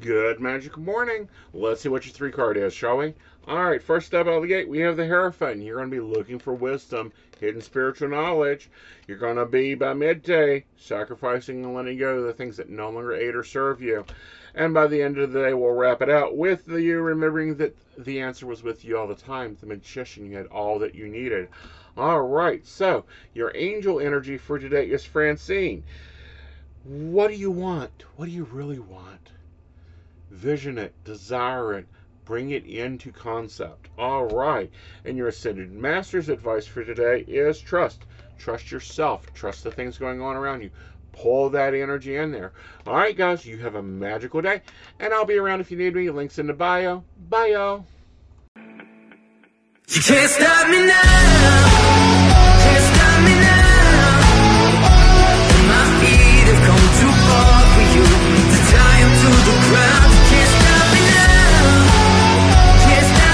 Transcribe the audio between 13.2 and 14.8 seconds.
or serve you. And